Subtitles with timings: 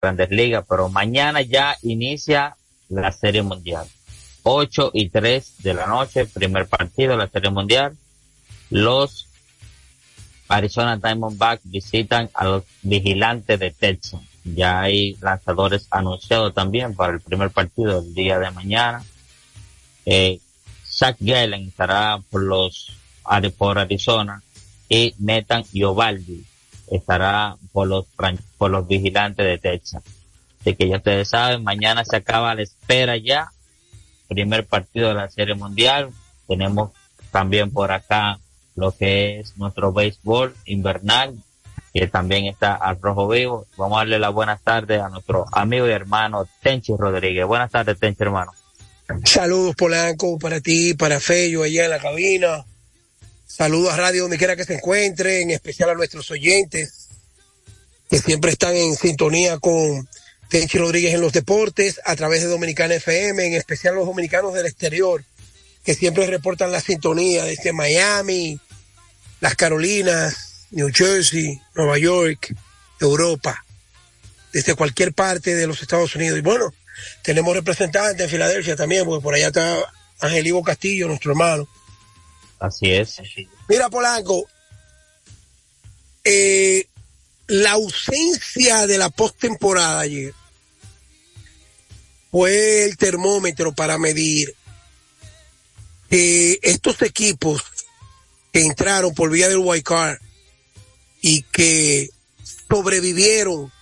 [0.00, 2.56] grandes ligas, pero mañana ya inicia
[2.88, 3.86] la Serie Mundial.
[4.44, 7.96] 8 y 3 de la noche, primer partido de la Serie Mundial.
[8.70, 9.28] Los
[10.48, 14.20] Arizona Diamondbacks visitan a los vigilantes de Texas.
[14.44, 19.04] Ya hay lanzadores anunciados también para el primer partido del día de mañana.
[20.06, 20.38] Eh,
[20.86, 22.94] Zach Gallen estará por los
[23.58, 24.42] por Arizona
[24.88, 26.46] y Nathan Iovaldi
[26.90, 28.06] estará por los
[28.56, 30.02] por los vigilantes de Texas.
[30.60, 33.52] Así que ya ustedes saben, mañana se acaba la espera ya.
[34.28, 36.10] Primer partido de la Serie Mundial.
[36.46, 36.90] Tenemos
[37.30, 38.38] también por acá
[38.74, 41.36] lo que es nuestro béisbol invernal,
[41.92, 43.66] que también está al rojo vivo.
[43.76, 47.46] Vamos a darle la buenas tardes a nuestro amigo y hermano Tenchi Rodríguez.
[47.46, 48.52] Buenas tardes, Tenchi, hermano.
[49.24, 52.66] Saludos, Polanco, para ti, para Fello, allá en la cabina.
[53.48, 57.08] Saludos a Radio donde quiera que se encuentre, en especial a nuestros oyentes,
[58.10, 60.06] que siempre están en sintonía con
[60.50, 64.66] Tenchi Rodríguez en los deportes, a través de Dominicana FM, en especial los dominicanos del
[64.66, 65.24] exterior,
[65.82, 68.60] que siempre reportan la sintonía desde Miami,
[69.40, 72.54] las Carolinas, New Jersey, Nueva York,
[73.00, 73.64] Europa,
[74.52, 76.38] desde cualquier parte de los Estados Unidos.
[76.38, 76.74] Y bueno,
[77.22, 79.78] tenemos representantes en Filadelfia también, porque por allá está
[80.20, 81.66] Ángel Ivo Castillo, nuestro hermano.
[82.58, 83.16] Así es.
[83.68, 84.48] Mira, Polanco,
[86.24, 86.86] eh,
[87.46, 90.34] la ausencia de la postemporada ayer
[92.30, 94.54] fue el termómetro para medir
[96.10, 97.62] que estos equipos
[98.52, 100.18] que entraron por vía del White Card
[101.20, 102.10] y que
[102.68, 103.72] sobrevivieron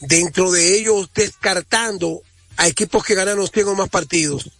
[0.00, 2.22] dentro de ellos descartando
[2.56, 4.50] a equipos que ganaron 100 o más partidos.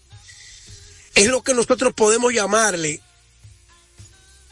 [1.18, 3.00] Es lo que nosotros podemos llamarle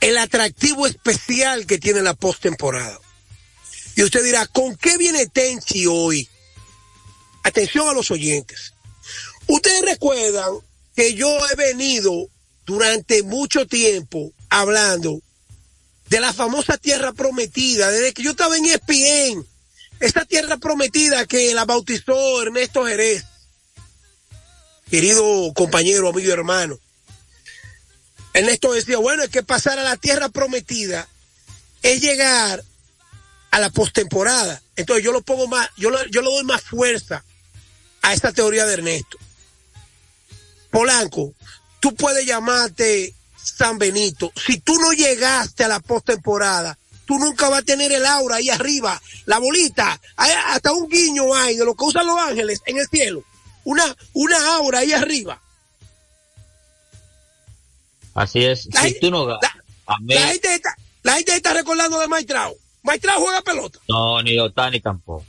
[0.01, 2.99] el atractivo especial que tiene la postemporada.
[3.95, 6.29] Y usted dirá, ¿con qué viene Tenchi hoy?
[7.45, 8.75] Atención a los oyentes.
[9.47, 10.55] Ustedes recuerdan
[10.97, 12.27] que yo he venido
[12.65, 15.23] durante mucho tiempo hablando
[16.09, 19.47] de la famosa tierra prometida, desde que yo estaba en ESPN,
[20.01, 23.25] esta tierra prometida que la bautizó Ernesto Jerez,
[24.91, 26.79] querido compañero, amigo y hermano.
[28.33, 31.09] Ernesto decía, bueno, es que pasar a la tierra prometida
[31.83, 32.63] es llegar
[33.51, 34.63] a la postemporada.
[34.77, 37.25] Entonces yo lo pongo más, yo, yo le doy más fuerza
[38.03, 39.19] a esta teoría de Ernesto.
[40.71, 41.33] Polanco,
[41.81, 44.31] tú puedes llamarte San Benito.
[44.37, 48.51] Si tú no llegaste a la postemporada, tú nunca vas a tener el aura ahí
[48.51, 52.89] arriba, la bolita, hasta un guiño hay de lo que usan los ángeles en el
[52.89, 53.25] cielo.
[53.67, 55.43] Una, una aura ahí arriba.
[58.15, 58.67] Así es.
[58.73, 59.39] La, si tú no la,
[60.07, 62.55] la, gente está, la gente está recordando de Maitrao.
[62.85, 63.81] Maitrao juega pelota.
[63.89, 65.27] No, ni Otani tampoco.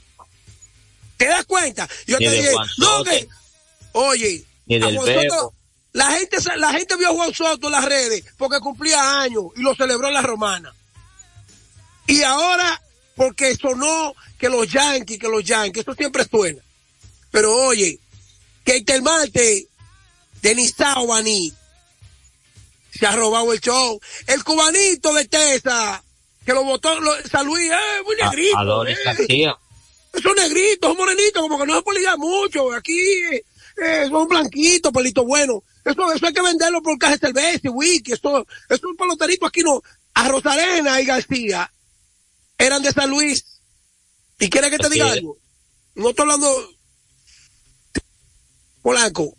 [1.16, 1.88] ¿Te das cuenta?
[2.06, 3.28] Yo ni te dije, no, que,
[3.92, 5.54] oye, ni del Soto,
[5.92, 9.62] la gente, la gente vio a Juan Soto en las redes porque cumplía años y
[9.62, 10.72] lo celebró en la romana.
[12.06, 12.80] Y ahora,
[13.16, 16.62] porque sonó que los Yankees, que los Yankees, eso siempre suena.
[17.32, 17.98] Pero oye,
[18.84, 19.66] que el Marte
[20.42, 20.72] de
[21.06, 21.52] Baní
[22.90, 24.00] se ha robado el show.
[24.26, 26.02] El cubanito de Tesa,
[26.44, 28.56] que lo votó lo, San Luis, eh, muy negrito.
[28.56, 29.52] A, Adonis eh.
[30.12, 32.72] Esos negritos, morenitos, como que no se puede ligar mucho.
[32.72, 32.98] Aquí
[33.82, 35.62] eh, son blanquitos, pelitos buenos.
[35.84, 38.12] Eso, eso hay que venderlo por caja de cerveza y whisky.
[38.12, 39.82] Esto, es un peloterito aquí no.
[40.14, 41.70] A Rosarena y García
[42.56, 43.44] eran de San Luis.
[44.40, 45.38] ¿Y quieres que te diga algo?
[45.94, 46.77] No estoy hablando.
[48.82, 49.34] Polanco,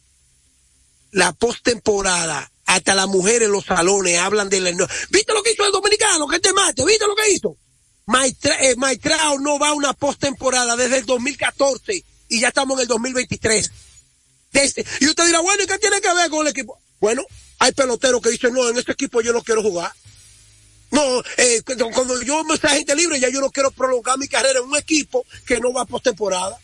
[1.11, 4.71] la postemporada, hasta las mujeres en los salones hablan de la...
[5.09, 6.27] ¿Viste lo que hizo el dominicano?
[6.27, 7.57] Que te mate, ¿viste lo que hizo?
[8.05, 8.75] Maestra, eh,
[9.39, 13.71] no va a una postemporada desde el 2014 y ya estamos en el 2023.
[14.51, 16.79] Desde, y usted dirá, bueno, ¿y qué tiene que ver con el equipo?
[16.99, 17.23] Bueno,
[17.59, 19.91] hay peloteros que dicen, no, en este equipo yo no quiero jugar.
[20.91, 21.61] No, eh,
[21.93, 24.75] cuando yo me sea gente libre, ya yo no quiero prolongar mi carrera en un
[24.75, 26.59] equipo que no va postemporada.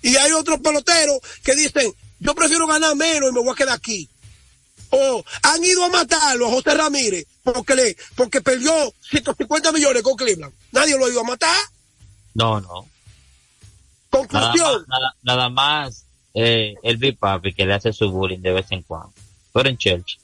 [0.00, 1.92] Y hay otros peloteros que dicen,
[2.24, 4.08] yo prefiero ganar menos y me voy a quedar aquí.
[4.90, 8.72] O han ido a matarlo a José Ramírez porque le, porque perdió
[9.10, 10.52] 150 millones con Cleveland.
[10.72, 11.56] Nadie lo ha ido a matar.
[12.32, 12.88] No, no.
[14.08, 14.54] Conclusión.
[14.56, 18.52] Nada más, nada, nada más eh, el Big Papi que le hace su bullying de
[18.52, 19.12] vez en cuando.
[19.52, 20.18] Pero en Church.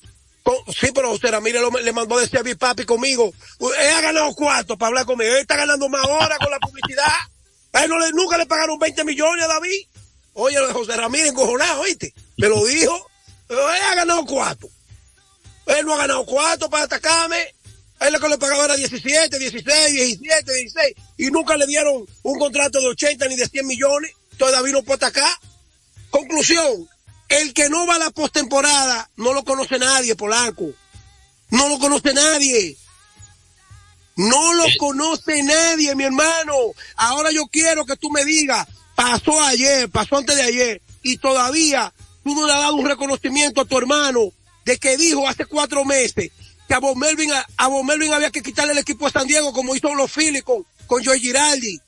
[0.69, 3.31] Sí, pero José Ramírez lo, le mandó a decir a Big Papi conmigo.
[3.61, 5.33] Él ha ganado cuarto para hablar conmigo.
[5.33, 7.05] Él está ganando más ahora con la publicidad.
[7.73, 9.87] A él no le, nunca le pagaron 20 millones a David.
[10.35, 12.15] Oye, José Ramírez encojonado, ¿oíste?
[12.37, 13.11] Me lo dijo.
[13.49, 14.69] Él ha ganado cuatro.
[15.67, 17.55] Él no ha ganado cuatro para atacarme.
[18.01, 20.95] Él lo que le pagaba era 17, 16, 17, 16.
[21.19, 24.13] Y nunca le dieron un contrato de 80 ni de 100 millones.
[24.39, 25.29] Todavía no puede acá.
[26.09, 26.89] Conclusión.
[27.29, 30.73] El que no va a la postemporada no lo conoce nadie, Polanco.
[31.51, 32.77] No lo conoce nadie.
[34.17, 36.55] No lo conoce nadie, mi hermano.
[36.97, 38.67] Ahora yo quiero que tú me digas,
[39.01, 41.93] pasó ayer, pasó antes de ayer, y todavía
[42.23, 44.31] tú no le has dado un reconocimiento a tu hermano
[44.65, 46.31] de que dijo hace cuatro meses
[46.69, 49.75] que a Bob Melvin, a, Melvin había que quitarle el equipo a San Diego como
[49.75, 51.81] hizo los Phillies con, con Joe Giraldi.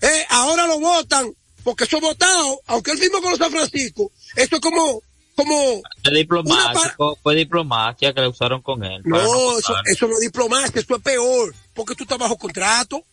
[0.00, 4.56] Eh, ahora lo votan porque eso votado, aunque él mismo con los San Francisco, eso
[4.56, 5.00] es como,
[5.36, 5.80] como...
[6.02, 9.00] Fue diplomacia, fue diplomacia que le usaron con él.
[9.04, 13.04] No, eso, eso no es diplomacia, eso es peor, porque tú estás bajo contrato,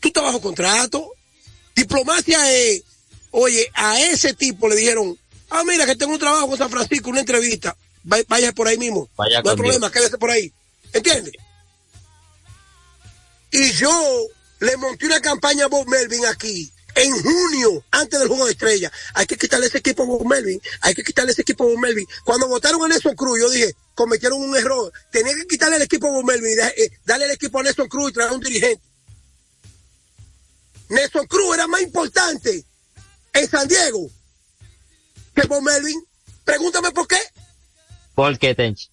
[0.00, 1.12] tú estás bajo contrato.
[1.74, 2.82] Diplomacia es,
[3.30, 5.18] oye, a ese tipo le dijeron,
[5.50, 9.08] ah, mira que tengo un trabajo con San Francisco, una entrevista, vaya por ahí mismo.
[9.18, 10.52] no hay problema, quédese por ahí.
[10.92, 11.34] ¿Entiendes?
[13.50, 14.26] Y yo
[14.60, 18.92] le monté una campaña a Bob Melvin aquí en junio, antes del juego de estrella.
[19.14, 20.60] Hay que quitarle ese equipo a Bob Melvin.
[20.80, 22.06] Hay que quitarle ese equipo a Bob Melvin.
[22.24, 24.92] Cuando votaron a Nelson Cruz, yo dije, cometieron un error.
[25.10, 28.10] Tenía que quitarle el equipo a Bob Melvin, eh, darle el equipo a Nelson Cruz
[28.10, 28.82] y traer un dirigente.
[30.92, 32.64] Nelson Cruz era más importante
[33.32, 34.10] en San Diego
[35.34, 36.04] que Bob Melvin.
[36.44, 37.18] Pregúntame por qué.
[38.14, 38.88] ¿Por qué, Tenchi?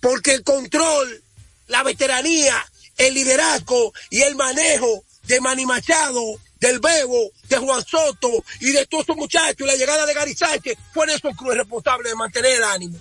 [0.00, 1.22] Porque el control,
[1.68, 2.54] la veteranía,
[2.98, 8.86] el liderazgo y el manejo de Manny Machado, del Bebo, de Juan Soto y de
[8.86, 12.64] todos esos muchachos, la llegada de Gary Sánchez, fue Nelson Cruz responsable de mantener el
[12.64, 12.98] ánimo.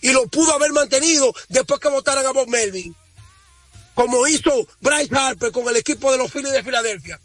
[0.00, 2.94] Y lo pudo haber mantenido después que votaran a Bob Melvin.
[3.94, 7.20] Como hizo Bryce Harper con el equipo de los Phillies de Filadelfia.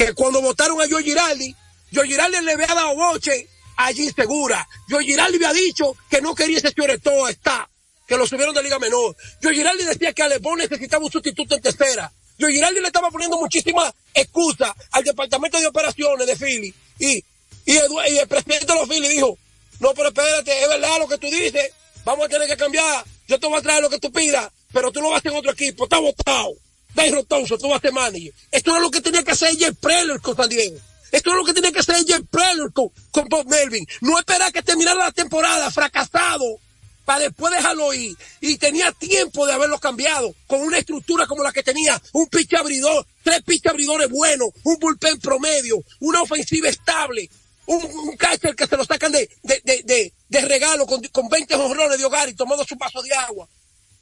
[0.00, 1.54] Que cuando votaron a Joe Giraldi,
[1.92, 4.66] Joe Giraldi le había dado boche allí segura.
[4.88, 7.68] Joe Giraldi había dicho que no quería ese todo está,
[8.08, 9.14] que lo subieron de Liga Menor.
[9.42, 12.10] Joe Giraldi decía que Alebón necesitaba un sustituto en tercera.
[12.40, 16.74] Joe Giraldi le estaba poniendo muchísimas excusas al departamento de operaciones de Philly.
[16.98, 17.22] Y,
[17.66, 19.36] y, el presidente de los Philly dijo,
[19.80, 21.74] no, pero espérate, es verdad lo que tú dices,
[22.06, 24.90] vamos a tener que cambiar, yo te voy a traer lo que tú pidas, pero
[24.90, 26.54] tú no vas hacer otro equipo, está votado.
[26.94, 28.32] Dave Rotoso, tú vas a manager.
[28.50, 30.76] Esto era lo que tenía que hacer Jeff Preller con San Diego.
[31.12, 33.86] Esto es lo que tiene que hacer Jeff Preller con, con Bob Melvin.
[34.00, 36.60] No esperar que terminara la temporada fracasado
[37.04, 38.16] para después dejarlo ir.
[38.40, 42.54] Y tenía tiempo de haberlo cambiado con una estructura como la que tenía, un pitch
[42.54, 47.28] abridor, tres pitch abridores buenos, un bullpen promedio, una ofensiva estable,
[47.66, 51.98] un, catcher que se lo sacan de, de, de, de, regalo con, con 20 jonrones
[51.98, 53.48] de hogar y tomando su vaso de agua.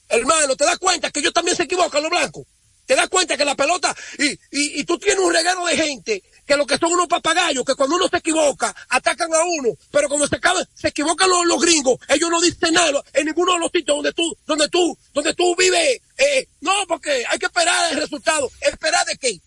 [0.08, 2.44] Hermano, ¿te das cuenta que ellos también se equivocan los blancos?
[2.88, 6.22] ¿Te das cuenta que la pelota, y, y, y tú tienes un regalo de gente
[6.46, 10.08] que lo que son unos papagayos, que cuando uno se equivoca, atacan a uno, pero
[10.08, 10.40] cuando se,
[10.74, 14.14] se equivocan los, los, gringos, ellos no dicen nada en ninguno de los sitios donde
[14.14, 18.50] tú, donde tú, donde tú vives, eh, no, porque hay que esperar el resultado.
[18.62, 19.38] ¿Esperar de qué?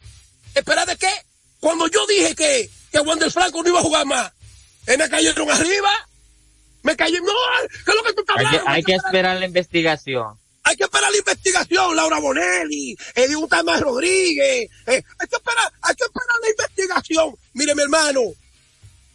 [0.54, 1.12] ¿Esperar de qué?
[1.60, 4.32] Cuando yo dije que, que Wander Franco no iba a jugar más,
[4.86, 5.90] ¿eh, me cayeron arriba,
[6.84, 7.34] me cayeron, no,
[7.86, 8.60] ¿qué es lo que tú estás hablando?
[8.60, 10.41] Hay que, hay que esperar la investigación.
[10.64, 14.70] Hay que esperar la investigación, Laura Bonelli, Edith Tamás Rodríguez.
[14.86, 17.36] Eh, hay que esperar, hay que esperar la investigación.
[17.54, 18.22] Mire, mi hermano,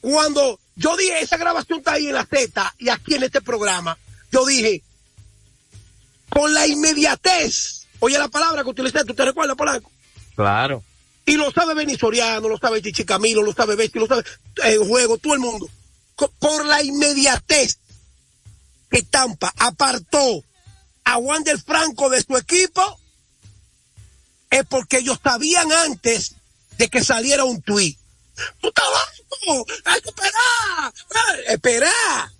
[0.00, 3.96] cuando yo dije, esa grabación está ahí en la Z y aquí en este programa,
[4.32, 4.82] yo dije,
[6.28, 9.90] con la inmediatez, oye la palabra que utilicé, ¿tú te recuerdas, Polanco?
[10.34, 10.82] Claro.
[11.24, 14.22] Y lo sabe Benisoriano, lo sabe Chichi Camilo, lo sabe Bestia, lo sabe
[14.64, 15.68] el juego, todo el mundo.
[16.38, 17.78] Por la inmediatez
[18.90, 20.44] que Tampa apartó
[21.06, 23.00] a Wander Franco de su equipo
[24.50, 26.34] es porque ellos sabían antes
[26.76, 27.96] de que saliera un tuit.
[28.60, 28.84] ¡Tú estás
[29.84, 30.92] ¡Hay que esperar!
[31.46, 32.30] ¡Esperar!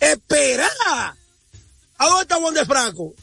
[0.00, 1.14] ¡Esperar!
[1.98, 3.14] ¿A dónde está Wander Franco?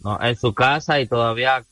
[0.00, 1.64] No, en su casa y todavía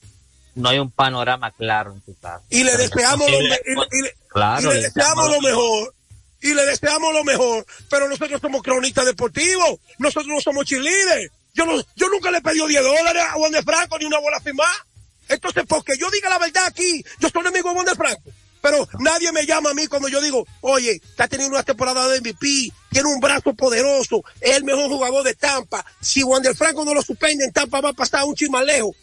[0.55, 2.43] no hay un panorama claro en su casa.
[2.49, 5.95] Y le deseamos, lo, le deseamos lo mejor
[6.41, 11.31] y le deseamos lo mejor, pero nosotros somos cronistas deportivos, nosotros no somos cheerleaders.
[11.55, 14.41] Yo, no, yo nunca le pedí 10 dólares a Juan de Franco ni una bola
[14.41, 14.87] firmada.
[15.29, 18.31] Entonces, porque yo diga la verdad aquí, yo soy amigo de Juan de Franco.
[18.61, 22.21] Pero nadie me llama a mí cuando yo digo, oye, está teniendo una temporada de
[22.21, 25.85] MVP, tiene un brazo poderoso, es el mejor jugador de Tampa.
[26.01, 28.97] Si Juan de Franco no lo suspende en Tampa va a pasar un chisme lejos.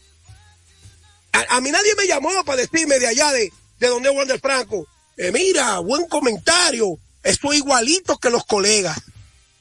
[1.31, 4.39] A, mí nadie me llamó para decirme de allá de, de donde es Juan de
[4.39, 4.87] Franco.
[5.15, 6.97] Eh, mira, buen comentario.
[7.23, 8.99] Estoy igualito que los colegas.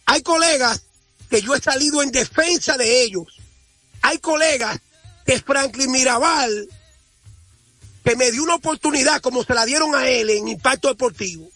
[0.07, 0.83] Hay colegas
[1.31, 3.27] que yo he salido en defensa de ellos.
[4.03, 4.81] Hay colegas
[5.25, 6.69] que Franklin Mirabal,
[8.05, 11.49] que me dio una oportunidad como se la dieron a él en Impacto Deportivo.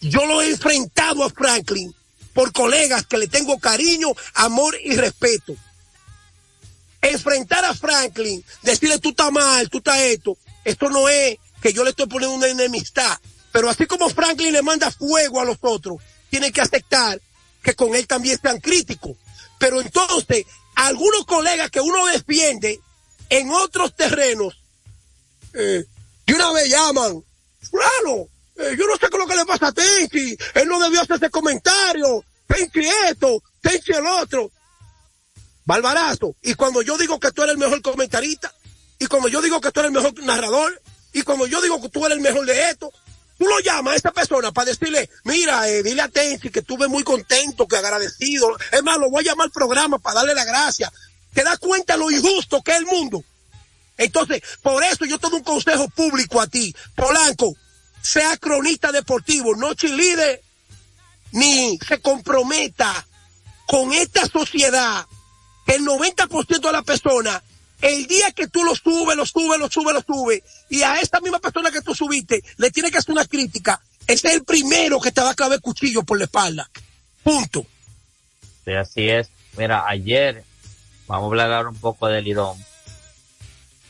[0.00, 1.94] Yo lo he enfrentado a Franklin
[2.34, 5.56] por colegas que le tengo cariño, amor y respeto.
[7.00, 11.84] enfrentar a Franklin, decirle tú estás mal, tú estás esto, esto no es que yo
[11.84, 13.18] le estoy poniendo una enemistad,
[13.52, 15.98] pero así como Franklin le manda fuego a los otros,
[16.28, 17.20] tiene que aceptar
[17.62, 19.16] que con él también sean críticos.
[19.58, 22.80] Pero entonces, algunos colegas que uno defiende
[23.28, 24.58] en otros terrenos,
[25.54, 25.84] eh,
[26.26, 27.22] de una vez llaman,
[27.70, 30.78] claro, eh, yo no sé qué es lo que le pasa a Tenchi, él no
[30.80, 34.50] debió hacer ese comentario, Tenchi esto, Tenchi el otro.
[35.64, 36.34] Barbarazo.
[36.42, 38.52] Y cuando yo digo que tú eres el mejor comentarista,
[38.98, 40.80] y cuando yo digo que tú eres el mejor narrador,
[41.12, 42.90] y cuando yo digo que tú eres el mejor de esto,
[43.38, 46.88] tú lo llamas a esa persona para decirle, mira, eh, dile a Tenchi que estuve
[46.88, 48.56] muy contento, que agradecido.
[48.72, 50.92] Es más, lo voy a llamar al programa para darle la gracia.
[51.32, 53.24] ¿Te das cuenta lo injusto que es el mundo?
[53.96, 56.74] Entonces, por eso yo tengo un consejo público a ti.
[56.94, 57.56] Polanco,
[58.02, 60.42] sea cronista deportivo, no chilide,
[61.32, 63.06] ni se comprometa
[63.66, 65.06] con esta sociedad
[65.66, 67.42] el 90% de la persona,
[67.80, 71.20] el día que tú lo subes, lo subes, lo subes, lo subes, y a esta
[71.20, 75.00] misma persona que tú subiste, le tiene que hacer una crítica, ese es el primero
[75.00, 76.68] que te va a clavar el cuchillo por la espalda.
[77.22, 77.66] Punto.
[78.64, 79.28] Sí, así es.
[79.56, 80.44] Mira, ayer,
[81.06, 82.56] vamos a hablar un poco del Lidón.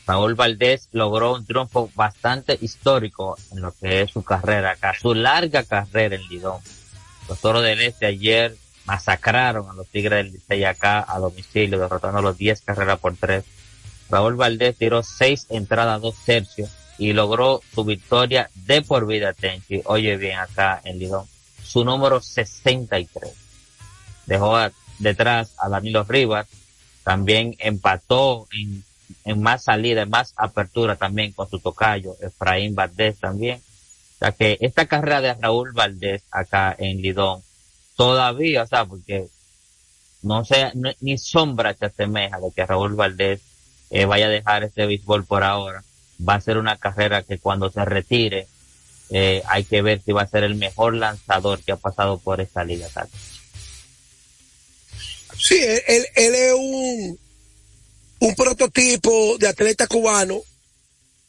[0.05, 5.13] Raúl Valdés logró un triunfo bastante histórico en lo que es su carrera acá, su
[5.13, 6.61] larga carrera en Lidón.
[7.29, 12.21] Los Toros del Este ayer masacraron a los Tigres del Licey acá a domicilio, derrotando
[12.21, 13.45] los 10 carreras por 3.
[14.09, 19.81] Raúl Valdés tiró 6 entradas, 2 tercios y logró su victoria de por vida, Tenchi.
[19.85, 21.25] Oye bien acá en Lidón.
[21.63, 23.31] Su número 63.
[24.25, 24.57] Dejó
[24.97, 26.47] detrás a Danilo Rivas.
[27.03, 28.83] También empató en
[29.25, 33.59] en más salida, en más apertura también con su tocayo, Efraín Valdés también.
[33.59, 37.41] O sea que esta carrera de Raúl Valdés acá en Lidón,
[37.95, 39.27] todavía, o sea, porque
[40.21, 43.41] no sea, ni sombra se asemeja de que Raúl Valdés
[43.89, 45.83] eh, vaya a dejar este béisbol por ahora.
[46.27, 48.47] Va a ser una carrera que cuando se retire,
[49.09, 52.41] eh, hay que ver si va a ser el mejor lanzador que ha pasado por
[52.41, 52.87] esta liga.
[52.93, 53.09] Tal.
[55.37, 57.19] Sí, él, él es un,
[58.19, 60.41] un prototipo de atleta cubano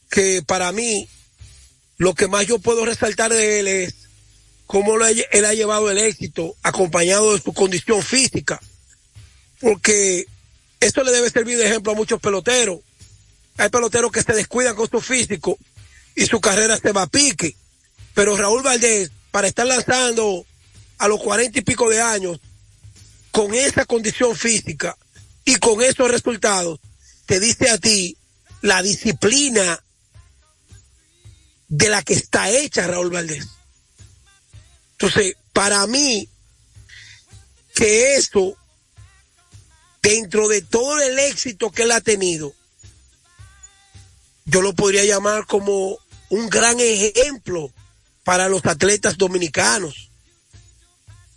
[0.09, 1.07] que para mí
[1.97, 3.95] lo que más yo puedo resaltar de él es
[4.65, 8.59] cómo él ha llevado el éxito acompañado de su condición física.
[9.59, 10.25] Porque
[10.81, 12.79] esto le debe servir de ejemplo a muchos peloteros.
[13.57, 15.57] Hay peloteros que se descuidan con su físico
[16.15, 17.55] y su carrera se va a pique.
[18.13, 20.45] Pero Raúl Valdés, para estar lanzando
[20.97, 22.39] a los cuarenta y pico de años,
[23.31, 24.97] con esa condición física,
[25.45, 26.79] y con esos resultados
[27.25, 28.17] te dice a ti
[28.61, 29.83] la disciplina
[31.67, 33.47] de la que está hecha Raúl Valdés.
[34.93, 36.29] Entonces, para mí,
[37.73, 38.55] que esto,
[40.01, 42.53] dentro de todo el éxito que él ha tenido,
[44.45, 45.97] yo lo podría llamar como
[46.29, 47.71] un gran ejemplo
[48.23, 50.09] para los atletas dominicanos.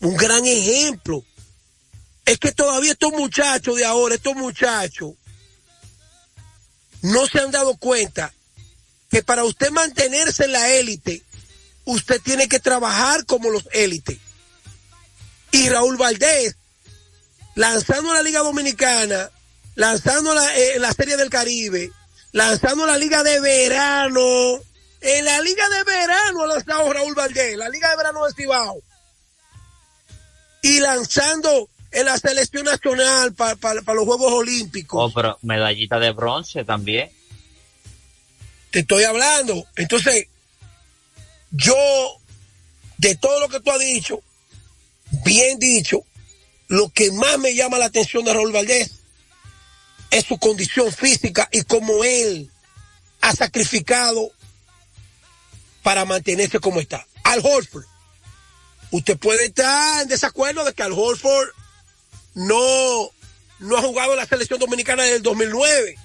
[0.00, 1.25] Un gran ejemplo
[2.25, 5.14] es que todavía estos muchachos de ahora, estos muchachos,
[7.02, 8.33] no se han dado cuenta
[9.11, 11.23] que para usted mantenerse en la élite,
[11.85, 14.18] usted tiene que trabajar como los élites.
[15.52, 16.56] Y Raúl Valdés,
[17.54, 19.30] lanzando la Liga Dominicana,
[19.75, 21.90] lanzando la, eh, la Serie del Caribe,
[22.32, 24.61] lanzando la Liga de Verano,
[25.04, 28.82] en la Liga de Verano ha lanzado Raúl Valdés, la Liga de Verano de Cibao.
[30.62, 35.11] Y lanzando en la selección nacional para los Juegos Olímpicos.
[35.11, 37.11] Oh, pero medallita de bronce también.
[38.70, 39.66] Te estoy hablando.
[39.76, 40.26] Entonces,
[41.50, 41.76] yo,
[42.96, 44.23] de todo lo que tú has dicho,
[45.25, 46.02] bien dicho,
[46.68, 48.90] lo que más me llama la atención de Raúl Valdés
[50.11, 52.50] es su condición física y cómo él
[53.21, 54.30] ha sacrificado
[55.83, 57.06] para mantenerse como está.
[57.25, 57.85] Al Holford.
[58.90, 61.49] Usted puede estar en desacuerdo de que Al Holford
[62.35, 63.11] no,
[63.59, 65.97] no ha jugado en la selección dominicana desde el 2009.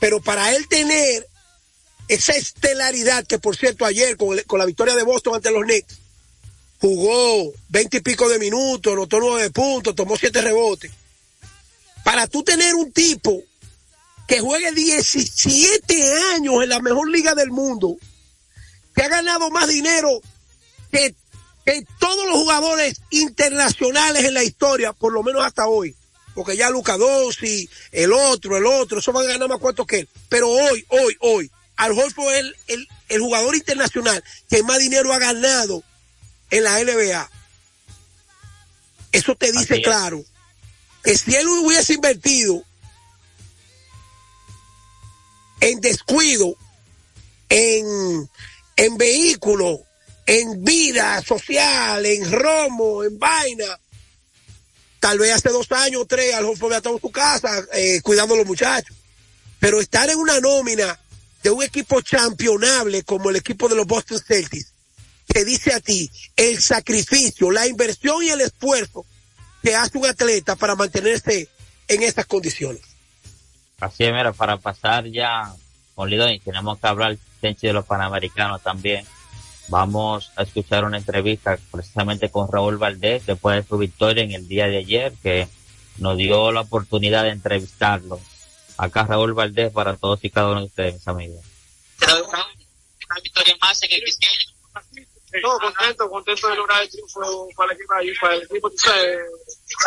[0.00, 1.28] Pero para él tener
[2.08, 5.98] esa estelaridad que por cierto ayer con, la victoria de Boston ante los Knicks
[6.82, 10.90] jugó veinte y pico de minutos, anotó nueve puntos, tomó siete rebotes.
[12.04, 13.40] Para tú tener un tipo
[14.26, 17.96] que juegue 17 años en la mejor liga del mundo,
[18.94, 20.20] que ha ganado más dinero
[20.90, 21.14] que
[21.64, 25.94] que todos los jugadores internacionales en la historia, por lo menos hasta hoy,
[26.34, 30.00] porque ya Luca Dossi, el otro, el otro, eso van a ganar más cuantos que
[30.00, 30.08] él.
[30.28, 32.14] Pero hoy, hoy, hoy, Al es
[32.66, 35.84] el, el, jugador internacional que más dinero ha ganado
[36.52, 37.30] en la NBA.
[39.10, 40.24] Eso te dice claro
[41.02, 42.62] que si él hubiese invertido
[45.60, 46.54] en descuido,
[47.48, 48.30] en,
[48.76, 49.80] en vehículo,
[50.26, 53.78] en vida social, en romo, en vaina.
[55.00, 58.34] Tal vez hace dos años o tres, al mejor estado en su casa eh, cuidando
[58.34, 58.96] a los muchachos.
[59.58, 60.98] Pero estar en una nómina
[61.42, 64.71] de un equipo championable como el equipo de los Boston Celtics,
[65.32, 69.06] te dice a ti el sacrificio, la inversión y el esfuerzo
[69.62, 71.48] que hace un atleta para mantenerse
[71.88, 72.82] en estas condiciones.
[73.80, 75.52] Así es, mira, para pasar ya
[75.94, 79.04] con y tenemos que hablar de los Panamericanos también.
[79.68, 84.48] Vamos a escuchar una entrevista precisamente con Raúl Valdés después de su victoria en el
[84.48, 85.48] día de ayer, que
[85.98, 88.20] nos dio la oportunidad de entrevistarlo.
[88.76, 91.44] Acá Raúl Valdés para todos y cada uno de ustedes, mis amigos.
[92.02, 94.02] Una victoria más en el
[95.40, 98.70] no, contento, contento de lograr el triunfo para el equipo, para el equipo,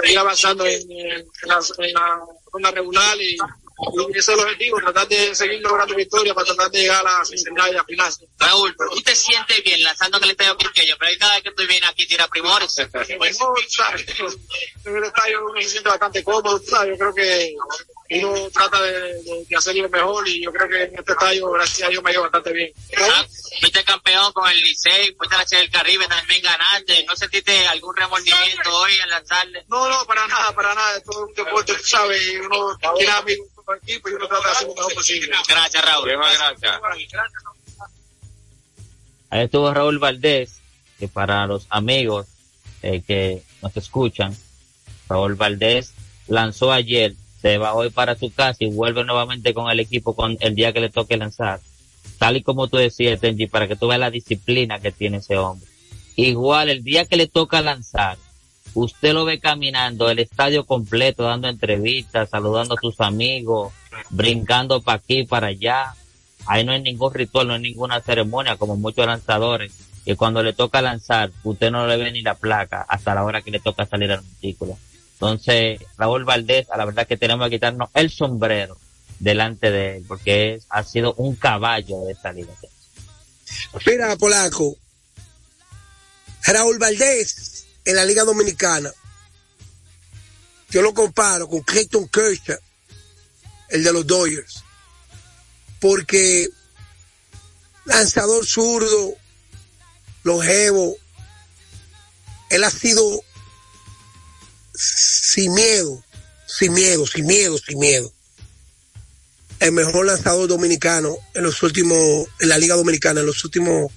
[0.02, 2.22] seguir avanzando en, en, la, en la
[2.52, 3.38] ronda regular y
[4.10, 7.26] ese es el objetivo, tratar de seguir logrando victorias para tratar de llegar a la
[7.26, 8.14] semifinal final.
[8.40, 11.68] Raúl, tú te sientes bien lanzando en el estadio pequeño, pero cada vez que estoy
[11.68, 12.76] bien aquí tira primores.
[13.18, 14.06] Pues, no, ¿sabes?
[14.86, 16.98] En el estadio uno se siente bastante cómodo, ¿sabes?
[16.98, 17.56] Yo creo que
[18.22, 21.88] uno trata de, de, de hacerlo mejor y yo creo que en este estadio, gracias
[21.88, 22.74] a Dios, me ha ido bastante bien.
[22.98, 23.26] Ah,
[23.60, 27.04] fuiste campeón con el Licey, fuiste a la Che del Caribe, también ganaste.
[27.06, 29.66] ¿No sentiste algún remordimiento hoy al lanzarle?
[29.68, 30.98] No, no, para nada, para nada.
[30.98, 34.68] Esto es un deporte, tú sabes, uno tiene amigos equipo y uno trata de hacer
[34.68, 35.36] lo mejor posible.
[35.48, 36.10] Gracias, Raúl.
[36.10, 36.80] gracias.
[39.30, 40.62] Ahí estuvo Raúl Valdés,
[41.00, 42.28] que para los amigos
[42.82, 44.36] eh, que nos escuchan,
[45.10, 45.94] Raúl Valdés
[46.28, 50.36] lanzó ayer se va hoy para su casa y vuelve nuevamente con el equipo con
[50.40, 51.60] el día que le toque lanzar.
[52.18, 55.38] Tal y como tú decías, Tenji, para que tú veas la disciplina que tiene ese
[55.38, 55.70] hombre.
[56.16, 58.18] Igual, el día que le toca lanzar,
[58.76, 63.74] usted lo ve caminando el estadio completo, dando entrevistas, saludando a sus amigos,
[64.10, 65.96] brincando para aquí, para allá.
[66.46, 69.72] Ahí no hay ningún ritual, no hay ninguna ceremonia, como muchos lanzadores,
[70.04, 73.42] que cuando le toca lanzar, usted no le ve ni la placa hasta la hora
[73.42, 74.78] que le toca salir al montículo.
[75.14, 78.78] Entonces, Raúl Valdés, a la verdad que tenemos que quitarnos el sombrero
[79.20, 82.52] delante de él, porque ha sido un caballo de esta liga.
[83.88, 84.76] Mira, Polaco,
[86.46, 87.55] Raúl Valdés
[87.86, 88.92] en la Liga Dominicana,
[90.70, 92.58] yo lo comparo con Clayton Kershaw,
[93.70, 94.64] el de los Dodgers,
[95.80, 96.50] porque
[97.86, 99.16] lanzador zurdo,
[100.24, 100.98] longevo,
[102.50, 103.24] él ha sido
[104.74, 106.04] sin miedo,
[106.48, 108.12] sin miedo, sin miedo, sin miedo.
[109.60, 113.92] El mejor lanzador dominicano en los últimos, en la Liga Dominicana, en los últimos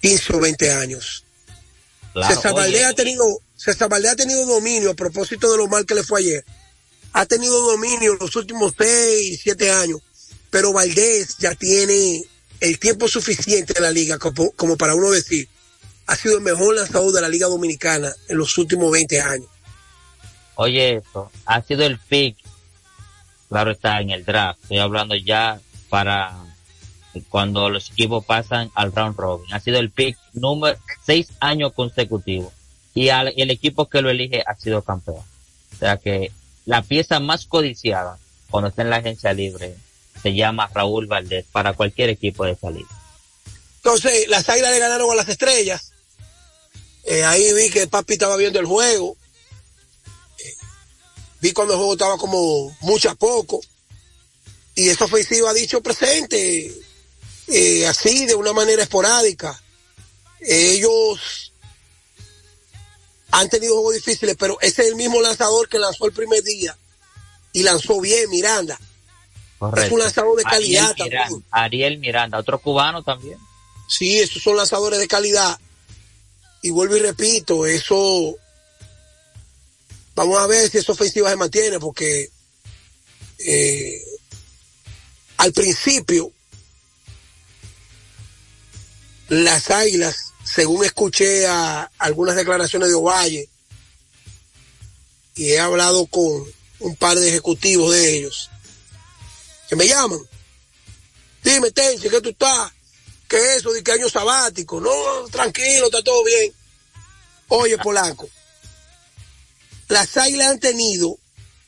[0.00, 1.21] 15 o 20 años.
[2.14, 3.24] César Valdés ha tenido,
[3.56, 6.44] César Valdés ha tenido dominio a propósito de lo mal que le fue ayer.
[7.12, 10.00] Ha tenido dominio en los últimos 6, 7 años.
[10.50, 12.22] Pero Valdés ya tiene
[12.60, 15.48] el tiempo suficiente en la liga como, como para uno decir,
[16.06, 19.48] ha sido el mejor lanzador de la Liga Dominicana en los últimos 20 años.
[20.54, 22.36] Oye, esto ha sido el pick,
[23.48, 26.36] claro está en el draft, estoy hablando ya para
[27.20, 32.52] cuando los equipos pasan al round robin, ha sido el pick número seis años consecutivos
[32.94, 35.22] y el equipo que lo elige ha sido campeón.
[35.74, 36.32] O sea que
[36.66, 38.18] la pieza más codiciada
[38.50, 39.74] cuando está en la agencia libre
[40.22, 42.86] se llama Raúl Valdés para cualquier equipo de salir.
[43.76, 45.92] Entonces, las águilas le ganaron a las estrellas.
[47.04, 49.16] Eh, ahí vi que papi estaba viendo el juego
[51.42, 53.60] vi cuando el juego estaba como mucho a poco.
[54.74, 56.72] Y esa ofensiva ha dicho presente,
[57.52, 59.60] eh, así, de una manera esporádica.
[60.40, 61.52] Ellos
[63.30, 66.76] han tenido juegos difíciles, pero ese es el mismo lanzador que lanzó el primer día.
[67.52, 68.78] Y lanzó bien Miranda.
[69.76, 71.44] Es un lanzador de calidad Ariel Miranda, también.
[71.50, 73.38] Ariel Miranda, otro cubano también.
[73.88, 75.58] Sí, esos son lanzadores de calidad.
[76.62, 78.38] Y vuelvo y repito, eso
[80.14, 82.30] Vamos a ver si esa ofensiva se mantiene porque
[83.38, 84.02] eh,
[85.38, 86.30] al principio
[89.28, 93.48] las águilas, según escuché a algunas declaraciones de Ovalle,
[95.34, 96.44] y he hablado con
[96.80, 98.50] un par de ejecutivos de ellos,
[99.68, 100.20] que me llaman.
[101.42, 102.72] Dime, Tenchi, ¿qué tú estás?
[103.28, 103.72] ¿Qué eso?
[103.72, 104.80] ¿De qué año sabático?
[104.80, 106.52] No, tranquilo, está todo bien.
[107.48, 108.28] Oye, Polanco
[109.92, 111.18] las águilas han tenido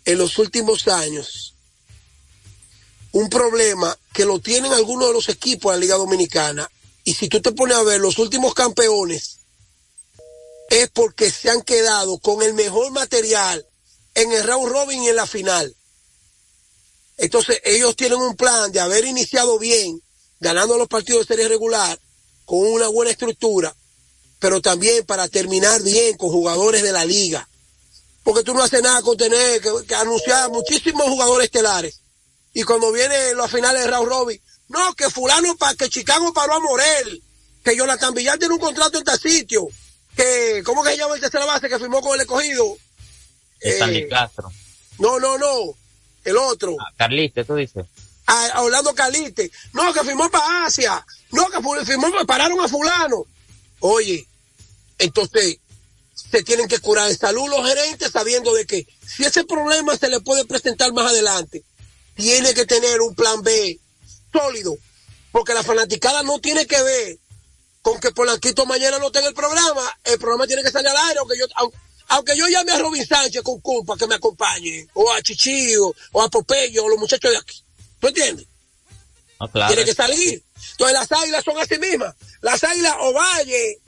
[0.07, 1.55] en los últimos años
[3.13, 6.71] un problema que lo tienen algunos de los equipos de la Liga Dominicana.
[7.05, 9.41] Y si tú te pones a ver los últimos campeones,
[10.71, 13.67] es porque se han quedado con el mejor material
[14.15, 15.75] en el round robin y en la final.
[17.17, 20.03] Entonces ellos tienen un plan de haber iniciado bien,
[20.41, 21.99] ganando los partidos de serie regular,
[22.45, 23.75] con una buena estructura,
[24.39, 27.49] pero también para terminar bien con jugadores de la liga.
[28.23, 32.01] Porque tú no haces nada con tener que, anunciar muchísimos jugadores estelares.
[32.53, 36.55] Y cuando vienen los finales de Raúl Robin, no, que fulano, para que Chicago paró
[36.55, 37.23] a Morel,
[37.63, 39.69] que Jonathan Villar tiene un contrato en tal sitio,
[40.17, 42.77] que, ¿cómo que se llama el tercera base que firmó con el escogido?
[43.61, 44.51] Stanley eh, Castro.
[44.99, 45.75] No, no, no.
[46.25, 46.77] El otro.
[46.81, 47.87] Ah, Carliste, tú dices.
[48.27, 49.51] A, Orlando Carliste.
[49.73, 51.05] No, que firmó para Asia.
[51.31, 53.27] No, que firmó, pararon a fulano.
[53.81, 54.27] Oye,
[54.99, 55.59] entonces,
[56.15, 60.09] se tienen que curar de salud los gerentes sabiendo de que si ese problema se
[60.09, 61.65] le puede presentar más adelante,
[62.15, 63.79] tiene que tener un plan B
[64.35, 64.77] sólido,
[65.33, 67.19] porque la fanaticada no tiene que ver
[67.83, 71.21] con que Polanquito mañana no tenga el programa, el programa tiene que salir al aire,
[71.21, 71.47] aunque yo,
[72.09, 76.23] aunque yo llame a Robin Sánchez con culpa que me acompañe, o a Chichillo, o
[76.23, 77.63] a Popello, o los muchachos de aquí.
[78.01, 78.47] ¿Tú entiendes?
[79.69, 80.43] Tiene que salir.
[80.73, 82.15] Entonces las águilas son así mismas.
[82.41, 83.79] Las águilas o Valle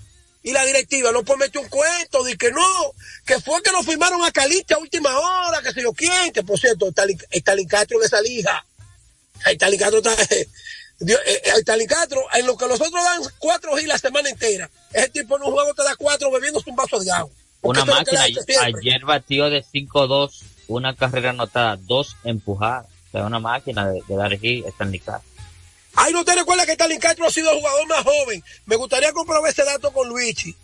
[0.43, 2.93] y la directiva no puede meter un cuento de que no,
[3.25, 6.43] que fue que nos firmaron a Caliste a última hora, que se yo quién, que
[6.43, 6.89] por cierto,
[7.31, 8.65] Stalin Castro de esa lija.
[9.79, 10.49] Castro está, eh,
[11.01, 15.43] eh Castro, en lo que nosotros dan cuatro gilas la semana entera, ese tipo en
[15.43, 17.33] un juego te da cuatro bebiendo un vaso de agua.
[17.63, 18.23] Una máquina.
[18.23, 22.87] Ayer batió de 5-2, una carrera anotada, dos empujadas.
[23.09, 25.31] O sea, una máquina de, de dar hit, Stanley Castro.
[25.95, 28.45] Ay, no te recuerdas que Stanley Castro ha sido el jugador más joven.
[28.67, 30.55] Me gustaría comprobar ese dato con Luigi.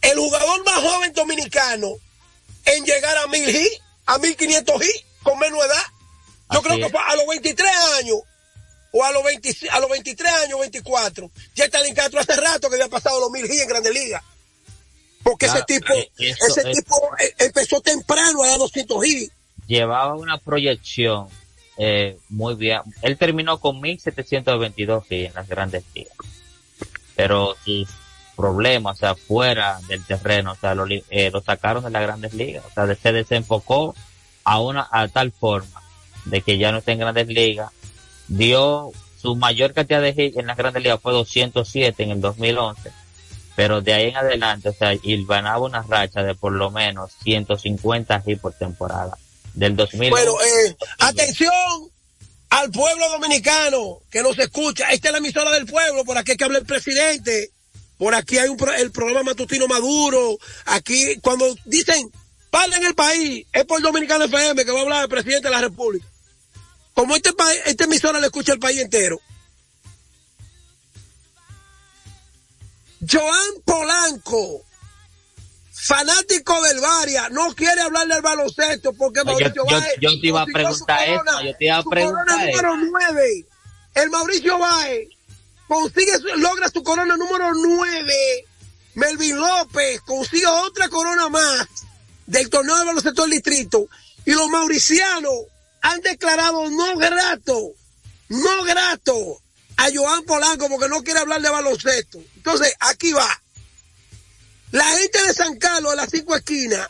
[0.00, 1.88] El jugador más joven dominicano
[2.64, 5.82] en llegar a mil hits, a 1500 hits, con menos edad.
[6.52, 8.18] Yo creo que fue a los 23 años,
[8.92, 11.30] o a los, 20, a los 23 años, 24.
[11.54, 14.22] Ya Stanley Castro hace rato que había pasado los mil hits en Grandes Ligas.
[15.22, 19.32] Porque ese tipo, eh, ese tipo eh, empezó temprano a dar 200 hits.
[19.66, 21.28] Llevaba una proyección
[21.76, 22.80] eh, muy bien.
[23.02, 26.16] Él terminó con 1722 hits en las grandes ligas.
[27.14, 27.88] Pero sus
[28.36, 32.64] problemas, o sea, fuera del terreno, o sea, lo, lo sacaron de las grandes ligas.
[32.64, 33.94] O sea, se desenfocó
[34.44, 35.82] a una, a tal forma
[36.24, 37.70] de que ya no está en grandes ligas.
[38.28, 42.92] Dio su mayor cantidad de hits en las grandes ligas fue 207 en el 2011
[43.58, 48.22] pero de ahí en adelante, o sea, ganaba una racha de por lo menos 150
[48.24, 49.18] hits por temporada.
[49.52, 50.10] Del 2000.
[50.10, 51.52] Bueno, eh, atención
[52.50, 54.92] al pueblo dominicano que nos escucha.
[54.92, 57.50] Esta es la emisora del pueblo, por aquí que habla el presidente.
[57.96, 60.38] Por aquí hay un el programa matutino Maduro.
[60.66, 62.12] Aquí, cuando dicen,
[62.52, 65.60] en el país, es por Dominicano FM que va a hablar el presidente de la
[65.60, 66.06] República.
[66.94, 67.30] Como este,
[67.66, 69.20] esta emisora le escucha el país entero.
[73.08, 74.64] Joan Polanco,
[75.72, 80.46] fanático del Varia, no quiere hablar del baloncesto porque Mauricio yo, yo, te iba a
[80.46, 83.46] preguntar eso, yo te iba a preguntar número 9.
[83.94, 85.08] El Mauricio Baez
[85.68, 88.44] consigue, logra su corona número 9.
[88.94, 91.68] Melvin López consigue otra corona más
[92.28, 93.88] del torneo de baloncesto del distrito.
[94.24, 95.34] Y los mauricianos
[95.80, 97.72] han declarado no grato,
[98.28, 99.40] no grato
[99.76, 102.18] a Joan Polanco porque no quiere hablar de baloncesto.
[102.36, 103.28] Entonces, aquí va.
[104.70, 106.86] La gente de San Carlos, de las cinco esquinas,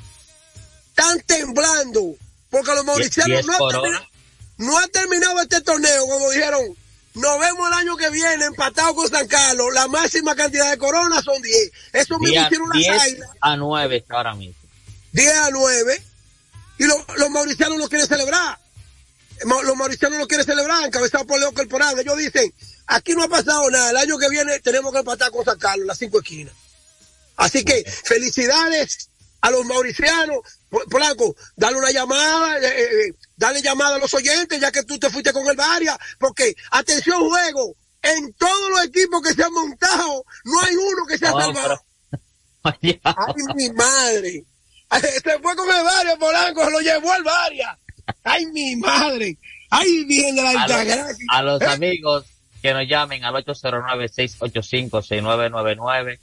[0.89, 2.17] están temblando
[2.51, 4.07] porque los mauricianos no, han terminado,
[4.57, 6.63] no han terminado este torneo, como dijeron,
[7.15, 11.23] nos vemos el año que viene empatado con San Carlos, la máxima cantidad de coronas
[11.23, 11.71] son 10.
[11.93, 14.68] Eso me hicieron una 10 a 9 ahora mismo.
[15.13, 16.03] 10 a 9.
[16.79, 18.59] Y los mauricianos no quieren celebrar.
[19.65, 21.99] Los mauricianos no quieren celebrar, encabezados por Leo Corporal.
[21.99, 22.53] Ellos dicen,
[22.89, 23.91] Aquí no ha pasado nada.
[23.91, 26.55] El año que viene tenemos que empatar con San Carlos, las cinco esquinas.
[27.37, 29.11] Así que felicidades
[29.43, 30.39] a los mauricianos.
[30.91, 34.99] Polanco, dale una llamada, eh, eh, eh, dale llamada a los oyentes, ya que tú
[34.99, 39.53] te fuiste con el Varia, porque, atención juego, en todos los equipos que se han
[39.53, 41.85] montado, no hay uno que se ha salvado.
[42.63, 43.01] Ay,
[43.55, 44.45] mi madre.
[45.01, 47.79] Se fue con el Varia, Polanco, se lo llevó al Varia.
[48.25, 49.37] Ay, mi madre.
[49.71, 50.67] Ay, bien de la a
[51.39, 52.25] a los amigos
[52.63, 56.19] que nos llamen al 809-685-6999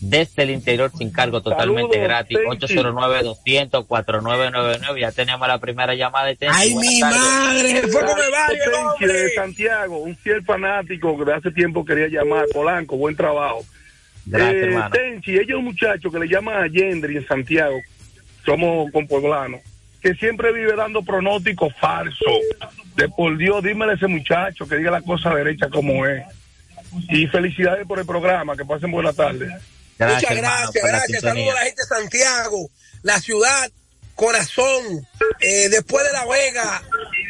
[0.00, 6.74] desde el interior sin cargo totalmente gratis 809-200-4999 ya tenemos la primera llamada de ay
[6.74, 8.02] mi madre fue
[9.06, 12.46] de Santiago un fiel fanático que de hace tiempo quería llamar.
[12.52, 13.64] Polanco buen trabajo.
[14.26, 14.90] Gracias, eh, hermano.
[14.90, 17.80] Tenchi, ella es un muchacho que le llama Yendri en Santiago
[18.44, 19.60] somos con pueblanos
[20.02, 22.40] que siempre vive dando pronósticos falsos
[22.96, 26.24] de por Dios, dímele a ese muchacho que diga la cosa derecha como es.
[27.08, 29.46] Y felicidades por el programa, que pasen buena tarde.
[29.98, 31.22] Muchas gracias, gracias.
[31.22, 32.70] Saludos a la gente de Santiago,
[33.02, 33.70] la ciudad,
[34.14, 35.06] corazón,
[35.40, 36.82] eh, después de La Vega,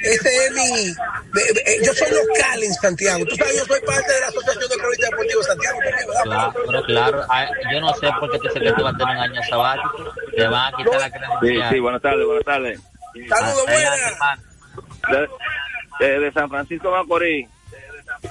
[0.02, 3.24] ese es mi, eh, yo soy local en Santiago.
[3.24, 5.78] Tú sabes, yo soy parte de la Asociación de Cronistas Deportivos de Santiago.
[6.24, 8.98] Claro, pero claro, ah, yo no sé por qué te sé que tú vas a
[8.98, 10.14] tener un año sabático.
[10.36, 11.68] Te van a quitar la creencia.
[11.68, 12.80] Sí, sí, buenas tardes, buenas tardes.
[13.28, 15.28] Saludos, buenas.
[16.00, 17.48] De, de San Francisco Macorís.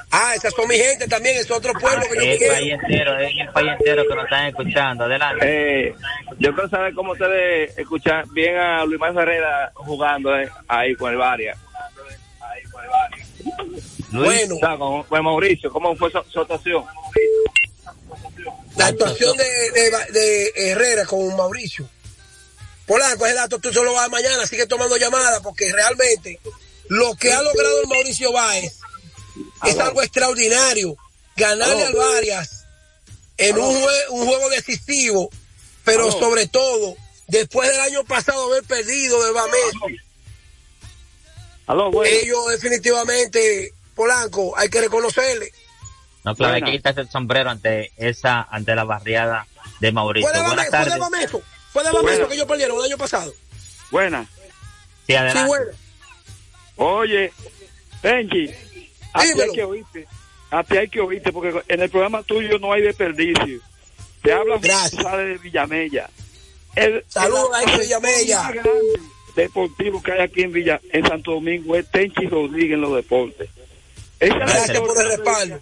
[0.10, 3.34] Ah, esas son mi gente también, es otro pueblo que yo el país entero, es
[3.38, 5.04] el país entero que nos están escuchando.
[5.06, 5.88] Adelante.
[5.88, 5.95] Eh,
[6.39, 11.12] yo quiero saber cómo ustedes escuchan bien a Luis Manuel Herrera jugando eh, ahí con
[11.12, 11.58] el Varia.
[14.12, 16.84] Bueno, con, con, Mauricio, ¿cómo fue su, actuación?
[18.77, 21.88] La actuación de, de, de, Herrera con Mauricio.
[22.86, 26.39] Polanco, ese dato tú solo vas mañana, sigue tomando llamadas porque realmente
[26.89, 28.82] lo que ha logrado el Mauricio Báez
[29.65, 30.95] es algo extraordinario.
[31.36, 32.65] Ganarle al Varias
[33.38, 33.76] en un,
[34.10, 35.30] un, juego decisivo,
[35.84, 36.95] pero sobre todo
[37.28, 39.88] después del año pasado haber perdido de Bameso.
[42.06, 45.52] Ellos definitivamente, Polanco, hay que reconocerle.
[46.24, 49.47] No, claro, hay que quitarse el sombrero ante esa, ante la barriada
[49.80, 50.30] de Mauricio.
[50.30, 53.34] Fue de Bameso, fue de Bameso, fue de Bameso que ellos perdieron el año pasado.
[53.89, 54.28] Buena.
[55.08, 55.41] Sí, adelante.
[55.41, 55.71] Sí, buena.
[56.76, 57.34] Oye,
[58.04, 58.52] Benji,
[59.13, 60.08] a ti hay que oírte.
[60.52, 63.62] A ti hay que oírte porque en el programa tuyo no hay desperdicio.
[64.21, 66.10] Te habla de Villamella.
[67.08, 68.54] Saludos a Villamella.
[69.36, 73.50] deportivo que hay aquí en Villa, en Santo Domingo es Tenchi Rodríguez en los deportes.
[74.19, 75.60] Gracias por el respaldo.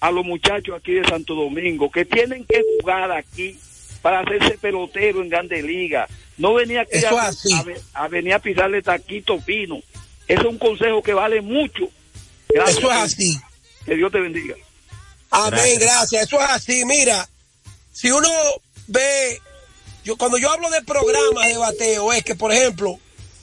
[0.00, 3.58] A los muchachos aquí de Santo Domingo que tienen que jugar aquí
[4.02, 6.06] para hacerse pelotero en Grande Liga.
[6.36, 7.30] No venía aquí a,
[7.94, 9.80] a, venir a pisarle taquito fino.
[10.28, 11.88] Eso es un consejo que vale mucho
[12.64, 13.40] eso es así.
[13.84, 14.54] Que Dios te bendiga.
[15.30, 16.24] Amén, gracias.
[16.24, 16.84] Eso es así.
[16.84, 17.28] Mira,
[17.92, 18.28] si uno
[18.86, 19.40] ve,
[20.04, 22.98] yo cuando yo hablo de programas de bateo, es que, por ejemplo,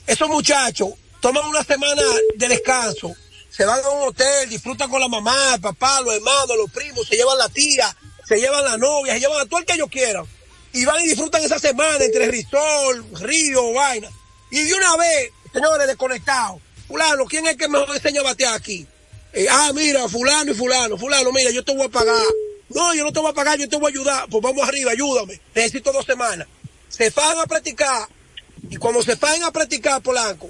[0.06, 2.02] esos muchachos toman una semana
[2.36, 3.14] de descanso,
[3.50, 7.06] se van a un hotel, disfrutan con la mamá, el papá, los hermanos, los primos,
[7.06, 7.96] se llevan la tía,
[8.26, 10.26] se llevan la novia, se llevan a todo el que ellos quieran.
[10.72, 14.08] Y van y disfrutan esa semana entre Risol, Río, vaina.
[14.50, 16.60] Y de una vez, señores, desconectados.
[16.88, 18.86] Fulano, ¿quién es el que mejor enseña a batear aquí?
[19.50, 22.22] Ah, mira, fulano y fulano, fulano, mira, yo te voy a pagar.
[22.68, 24.28] No, yo no te voy a pagar, yo te voy a ayudar.
[24.30, 25.40] Pues vamos arriba, ayúdame.
[25.54, 26.46] Necesito dos semanas.
[26.88, 28.08] Se fajan a practicar.
[28.70, 30.48] Y cuando se fajan a practicar, Polanco,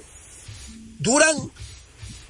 [0.99, 1.51] duran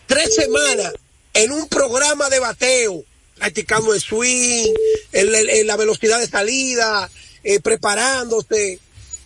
[0.08, 0.94] tres semanas
[1.34, 3.04] en un programa de bateo,
[3.38, 4.74] practicando el swing,
[5.12, 7.10] en, la velocidad de salida,
[7.44, 8.80] eh, preparándose.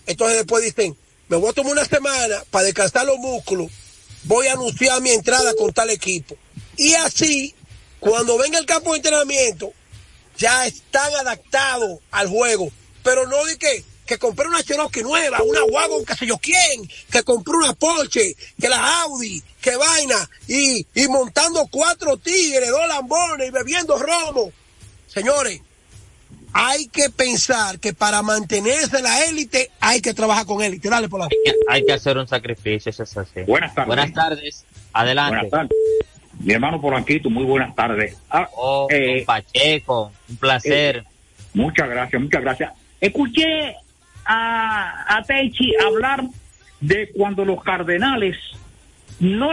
[0.05, 3.71] Entonces después dicen, me voy a tomar una semana para descansar los músculos,
[4.23, 6.35] voy a anunciar mi entrada con tal equipo.
[6.79, 7.53] Y así,
[7.99, 9.73] cuando venga el campo de entrenamiento,
[10.37, 12.71] ya están adaptados al juego.
[13.03, 16.89] Pero no de que, que compré una Cherokee nueva, una Wagon, que sé yo quién,
[17.11, 22.87] que compré una Porsche, que la Audi, que vaina, y, y montando cuatro tigres, dos
[22.87, 24.53] lambones y bebiendo romo.
[25.07, 25.59] Señores,
[26.53, 30.87] hay que pensar que para mantenerse la élite hay que trabajar con élite.
[30.87, 31.27] Dale, por la...
[31.67, 33.41] Hay que hacer un sacrificio, eso es así.
[33.41, 33.87] Buenas tardes.
[33.87, 34.63] Buenas tardes.
[34.93, 35.35] Adelante.
[35.35, 35.77] Buenas tardes.
[36.39, 38.17] Mi hermano Polanquito, muy buenas tardes.
[38.29, 40.97] Ah, oh, eh, Pacheco, un placer.
[40.97, 41.03] Eh,
[41.53, 42.73] muchas gracias, muchas gracias.
[43.01, 43.75] Escuché
[44.25, 46.23] a, a Teichi hablar
[46.79, 48.37] de cuando los Cardenales
[49.19, 49.49] no,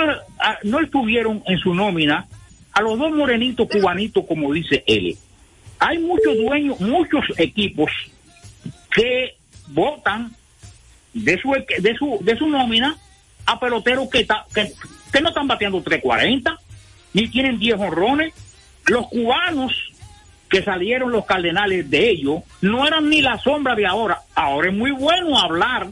[0.62, 2.28] no estuvieron en su nómina
[2.72, 5.16] a los dos morenitos cubanitos, como dice él.
[5.80, 7.90] Hay muchos dueños, muchos equipos
[8.92, 9.34] que
[9.68, 10.30] votan
[11.12, 12.96] de su, de su, de su nómina
[13.44, 14.72] a peloteros que, que,
[15.12, 16.56] que no están bateando 340
[17.16, 18.34] ni tienen 10 honrones.
[18.84, 19.72] Los cubanos
[20.50, 24.20] que salieron los cardenales de ellos no eran ni la sombra de ahora.
[24.34, 25.88] Ahora es muy bueno hablar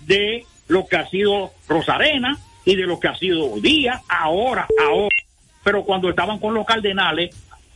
[0.00, 5.14] de lo que ha sido Rosarena y de lo que ha sido Díaz, ahora, ahora.
[5.62, 7.34] Pero cuando estaban con los cardenales,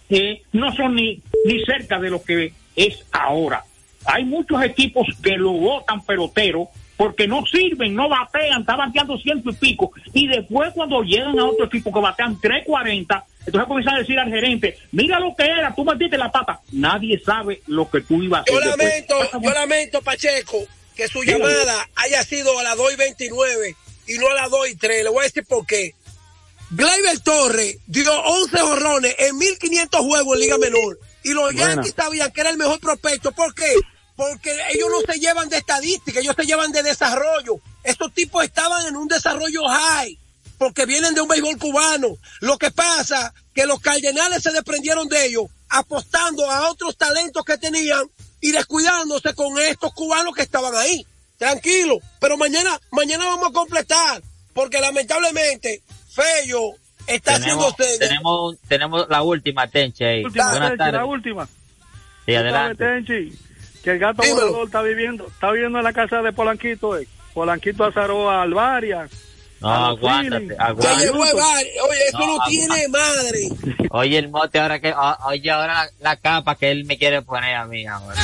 [0.09, 3.63] eh, no son ni, ni cerca de lo que es ahora.
[4.05, 6.69] Hay muchos equipos que lo votan pelotero
[7.01, 9.91] porque no sirven, no batean, está bateando ciento y pico.
[10.13, 14.29] Y después cuando llegan a otro equipo que batean 340, entonces comienzan a decir al
[14.29, 16.61] gerente, mira lo que era, tú metiste la pata.
[16.73, 18.55] Nadie sabe lo que tú ibas a hacer.
[18.55, 20.59] Yo lamento, yo lamento, Pacheco,
[20.95, 23.77] que su llamada haya sido a las 2 y 29
[24.09, 25.05] y no a las 2 y 3.
[25.05, 25.95] Le voy a decir por qué.
[26.69, 30.99] Gleyber Torres dio 11 horrones en 1500 juegos en Liga Menor.
[31.25, 33.33] Y los Yankees sabían que era el mejor prospecto.
[33.33, 33.75] ¿Por qué?
[34.21, 37.59] Porque ellos no se llevan de estadística, ellos se llevan de desarrollo.
[37.83, 40.19] Estos tipos estaban en un desarrollo high,
[40.59, 42.19] porque vienen de un béisbol cubano.
[42.41, 47.57] Lo que pasa que los cardenales se desprendieron de ellos, apostando a otros talentos que
[47.57, 48.11] tenían
[48.43, 51.07] y descuidándose con estos cubanos que estaban ahí.
[51.39, 56.73] Tranquilo, pero mañana, mañana vamos a completar, porque lamentablemente Fello
[57.07, 60.05] está tenemos, haciendo tenemos, tenemos la última, Tenchi.
[60.05, 60.25] Ahí.
[60.27, 60.93] Última, Buenas tardes.
[60.93, 61.49] la última.
[62.27, 62.85] Sí, adelante.
[62.85, 63.50] Tenchi,
[63.83, 64.47] que el gato Dímelo.
[64.47, 67.07] volador está viviendo, está viviendo en la casa de Polanquito, eh.
[67.35, 69.09] Polanquito azaró a Alvaria.
[69.61, 71.05] No, a aguántate, aguántate.
[71.05, 71.85] llevó a varios.
[71.89, 73.49] Oye, eso No, tiene madre.
[73.91, 74.95] Oye, el mote ahora que,
[75.27, 78.17] oye, ahora la, capa que él me quiere poner a mí ahora.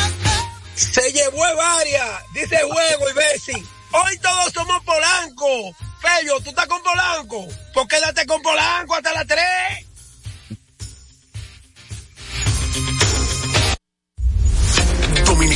[0.74, 2.32] Se llevó a varias.
[2.34, 3.52] Dice juego y Bessi.
[3.92, 5.72] Hoy todos somos Polanco.
[6.00, 7.46] Fello, tú estás con Polanco.
[7.74, 9.40] Pues quédate con Polanco hasta las 3.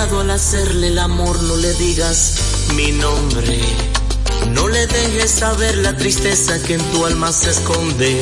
[0.00, 2.34] Al hacerle el amor, no le digas
[2.74, 3.60] mi nombre.
[4.48, 8.18] No le dejes saber la tristeza que en tu alma se esconde.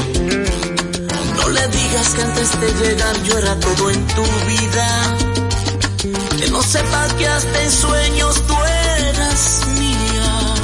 [1.36, 5.16] No le digas que antes de llegar yo era todo en tu vida.
[6.36, 8.54] Que no sepa que hasta en sueños tú
[9.04, 10.54] eras mía.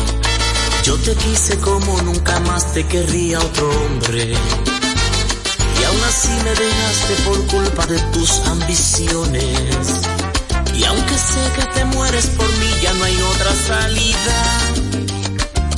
[0.83, 4.33] Yo te quise como nunca más te querría otro hombre.
[5.81, 10.14] Y aún así me dejaste por culpa de tus ambiciones.
[10.77, 14.37] Y aunque sé que te mueres por mí, ya no hay otra salida.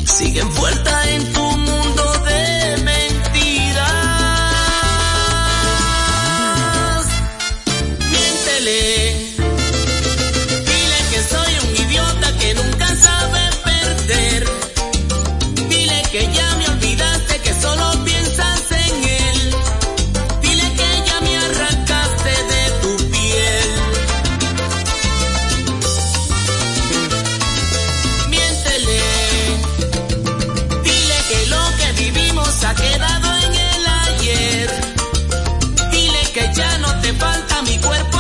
[0.04, 1.45] Sigue envuelta en tu
[37.06, 38.15] te falta mi cuerpo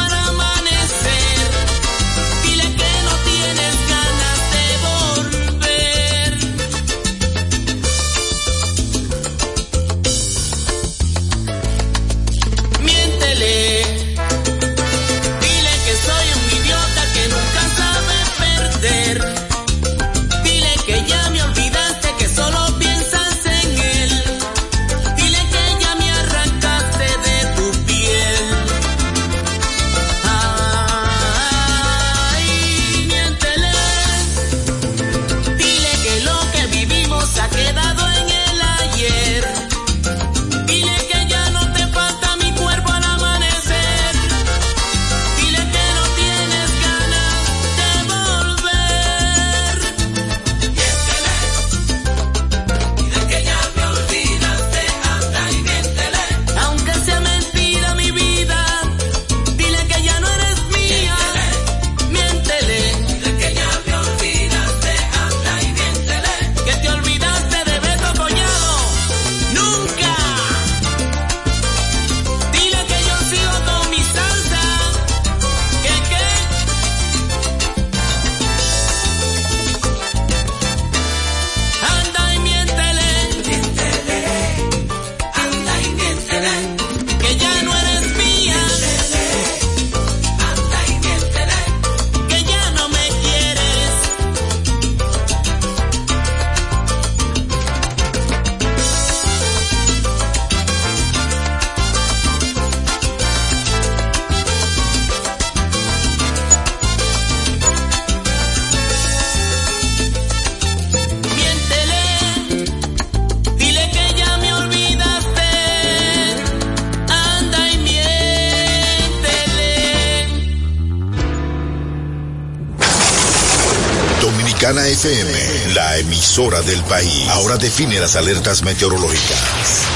[126.36, 127.28] emisora del país.
[127.30, 129.38] Ahora define las alertas meteorológicas.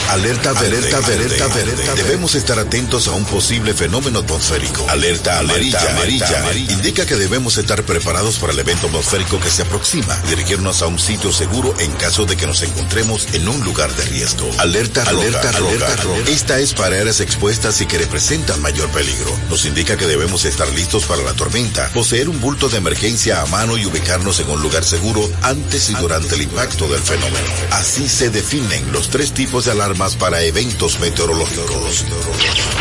[0.09, 2.03] Alerta verde, alerta verde, alerta verde.
[2.03, 4.89] Debemos estar atentos a un posible fenómeno atmosférico.
[4.89, 6.73] Alerta amarilla, amarilla, amarilla.
[6.73, 10.17] Indica que debemos estar preparados para el evento atmosférico que se aproxima.
[10.29, 14.07] Dirigirnos a un sitio seguro en caso de que nos encontremos en un lugar de
[14.07, 14.51] riesgo.
[14.59, 16.31] Alerta, alerta, alerta, roja.
[16.31, 19.31] Esta es para áreas expuestas y que representan mayor peligro.
[19.51, 23.47] Nos indica que debemos estar listos para la tormenta, poseer un bulto de emergencia a
[23.47, 27.47] mano y ubicarnos en un lugar seguro antes y durante el impacto del fenómeno.
[27.71, 32.05] Así se definen los tres tipos de alarmas para eventos meteorológicos.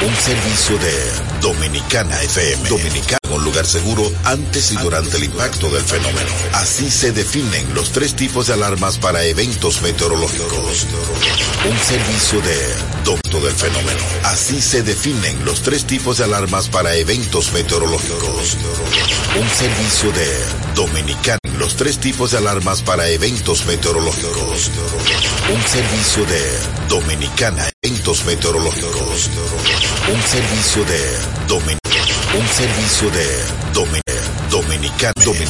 [0.06, 2.70] Un servicio de Dominicana FM.
[2.70, 6.30] Dominicana, un lugar seguro antes y durante el impacto del fenómeno.
[6.54, 10.88] Así se definen los tres tipos de alarmas para eventos meteorológicos.
[11.70, 14.00] Un servicio de Doctor del Fenómeno.
[14.24, 18.58] Así se definen los tres tipos de alarmas para eventos meteorológicos.
[19.40, 20.28] Un servicio de
[20.76, 21.40] Dominicana.
[21.58, 24.72] Los tres tipos de alarmas para eventos meteorológicos.
[25.54, 27.70] Un servicio de Dominicana.
[27.82, 29.30] Eventos meteorológicos.
[30.14, 31.18] Un servicio de
[31.48, 31.79] Dominicana.
[32.32, 33.26] Un servicio de
[33.74, 34.50] Dominicana.
[34.52, 35.14] Dominicana.